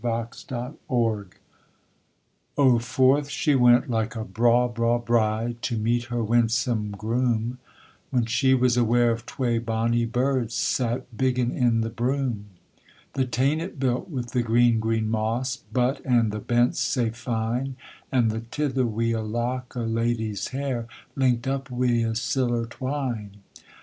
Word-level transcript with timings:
SCOTCH 0.03 0.47
SONG 0.49 1.29
Oh, 2.57 2.79
forth 2.79 3.29
she 3.29 3.53
went 3.53 3.87
like 3.87 4.15
a 4.15 4.23
braw, 4.25 4.67
braw 4.67 4.97
bride 4.97 5.61
To 5.61 5.77
meet 5.77 6.05
her 6.05 6.23
winsome 6.23 6.89
groom, 6.89 7.59
When 8.09 8.25
she 8.25 8.55
was 8.55 8.75
aware 8.77 9.11
of 9.11 9.27
twa 9.27 9.59
bonny 9.59 10.05
birds 10.05 10.55
Sat 10.55 11.15
biggin' 11.15 11.51
in 11.51 11.81
the 11.81 11.91
broom. 11.91 12.45
The 13.13 13.25
tane 13.27 13.61
it 13.61 13.77
built 13.79 14.09
with 14.09 14.31
the 14.31 14.41
green, 14.41 14.79
green 14.79 15.07
moss, 15.07 15.57
But 15.71 16.03
and 16.03 16.31
the 16.31 16.39
bents 16.39 16.79
sae 16.79 17.11
fine, 17.11 17.75
And 18.11 18.31
the 18.31 18.39
tither 18.39 18.87
wi' 18.87 19.11
a 19.11 19.21
lock 19.21 19.77
o' 19.77 19.83
lady's 19.83 20.47
hair 20.47 20.87
Linked 21.15 21.47
up 21.47 21.69
wi' 21.69 22.11
siller 22.13 22.65
twine. 22.65 23.35